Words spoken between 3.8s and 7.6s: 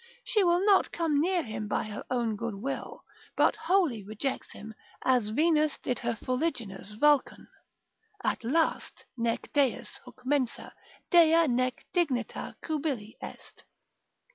rejects him, as Venus did her fuliginous Vulcan,